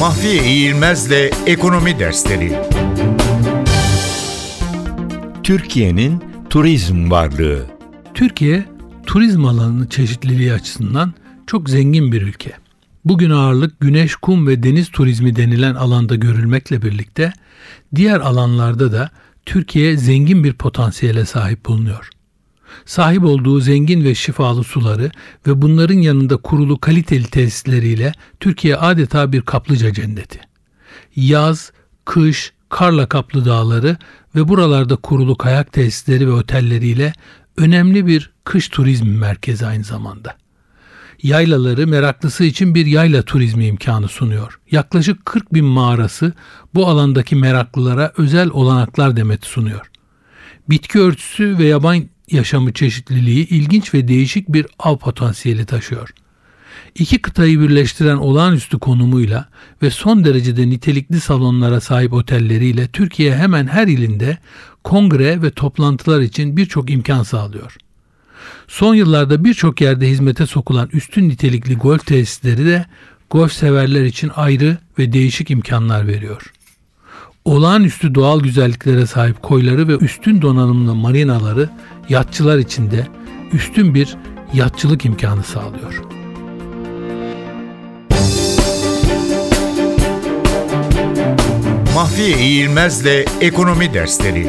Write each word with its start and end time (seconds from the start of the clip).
Mahfiye 0.00 0.44
İğilmez'le 0.44 1.30
Ekonomi 1.46 1.98
Dersleri 1.98 2.52
Türkiye'nin 5.42 6.22
turizm 6.50 7.10
varlığı 7.10 7.66
Türkiye 8.14 8.64
turizm 9.06 9.44
alanının 9.44 9.86
çeşitliliği 9.86 10.52
açısından 10.52 11.14
çok 11.46 11.70
zengin 11.70 12.12
bir 12.12 12.22
ülke. 12.22 12.52
Bugün 13.04 13.30
ağırlık 13.30 13.80
güneş, 13.80 14.14
kum 14.14 14.46
ve 14.46 14.62
deniz 14.62 14.88
turizmi 14.88 15.36
denilen 15.36 15.74
alanda 15.74 16.14
görülmekle 16.14 16.82
birlikte 16.82 17.32
diğer 17.94 18.20
alanlarda 18.20 18.92
da 18.92 19.10
Türkiye 19.46 19.96
zengin 19.96 20.44
bir 20.44 20.52
potansiyele 20.52 21.26
sahip 21.26 21.66
bulunuyor. 21.66 22.10
Sahip 22.84 23.24
olduğu 23.24 23.60
zengin 23.60 24.04
ve 24.04 24.14
şifalı 24.14 24.64
suları 24.64 25.10
ve 25.46 25.62
bunların 25.62 25.98
yanında 25.98 26.36
kurulu 26.36 26.78
kaliteli 26.78 27.24
tesisleriyle 27.24 28.12
Türkiye 28.40 28.76
adeta 28.76 29.32
bir 29.32 29.42
kaplıca 29.42 29.92
cenneti. 29.92 30.40
Yaz, 31.16 31.72
kış, 32.04 32.52
karla 32.68 33.08
kaplı 33.08 33.44
dağları 33.44 33.96
ve 34.34 34.48
buralarda 34.48 34.96
kurulu 34.96 35.36
kayak 35.36 35.72
tesisleri 35.72 36.26
ve 36.26 36.32
otelleriyle 36.32 37.12
önemli 37.56 38.06
bir 38.06 38.30
kış 38.44 38.68
turizmi 38.68 39.18
merkezi 39.18 39.66
aynı 39.66 39.84
zamanda. 39.84 40.36
Yaylaları 41.22 41.86
meraklısı 41.86 42.44
için 42.44 42.74
bir 42.74 42.86
yayla 42.86 43.22
turizmi 43.22 43.66
imkanı 43.66 44.08
sunuyor. 44.08 44.60
Yaklaşık 44.70 45.26
40 45.26 45.54
bin 45.54 45.64
mağarası 45.64 46.32
bu 46.74 46.86
alandaki 46.86 47.36
meraklılara 47.36 48.12
özel 48.16 48.50
olanaklar 48.50 49.16
demeti 49.16 49.48
sunuyor. 49.48 49.90
Bitki 50.68 51.00
örtüsü 51.00 51.58
ve 51.58 51.64
yaban 51.64 52.04
yaşamı 52.32 52.72
çeşitliliği 52.72 53.48
ilginç 53.48 53.94
ve 53.94 54.08
değişik 54.08 54.48
bir 54.48 54.66
av 54.78 54.96
potansiyeli 54.96 55.66
taşıyor. 55.66 56.10
İki 56.94 57.22
kıtayı 57.22 57.60
birleştiren 57.60 58.16
olağanüstü 58.16 58.78
konumuyla 58.78 59.48
ve 59.82 59.90
son 59.90 60.24
derecede 60.24 60.70
nitelikli 60.70 61.20
salonlara 61.20 61.80
sahip 61.80 62.12
otelleriyle 62.12 62.88
Türkiye 62.88 63.36
hemen 63.36 63.66
her 63.66 63.86
ilinde 63.86 64.38
kongre 64.84 65.42
ve 65.42 65.50
toplantılar 65.50 66.20
için 66.20 66.56
birçok 66.56 66.90
imkan 66.90 67.22
sağlıyor. 67.22 67.76
Son 68.68 68.94
yıllarda 68.94 69.44
birçok 69.44 69.80
yerde 69.80 70.08
hizmete 70.08 70.46
sokulan 70.46 70.88
üstün 70.92 71.28
nitelikli 71.28 71.76
golf 71.76 72.06
tesisleri 72.06 72.66
de 72.66 72.86
golf 73.30 73.52
severler 73.52 74.04
için 74.04 74.30
ayrı 74.36 74.78
ve 74.98 75.12
değişik 75.12 75.50
imkanlar 75.50 76.06
veriyor. 76.06 76.52
Olağanüstü 77.44 78.14
doğal 78.14 78.40
güzelliklere 78.40 79.06
sahip 79.06 79.42
koyları 79.42 79.88
ve 79.88 79.96
üstün 79.96 80.42
donanımlı 80.42 80.94
marinaları 80.94 81.68
yatçılar 82.08 82.58
için 82.58 82.90
de 82.90 83.06
üstün 83.52 83.94
bir 83.94 84.16
yatçılık 84.54 85.04
imkanı 85.04 85.42
sağlıyor. 85.42 86.02
Mahfiye 91.94 92.38
İğilmez'le 92.38 93.26
Ekonomi 93.40 93.94
Dersleri 93.94 94.46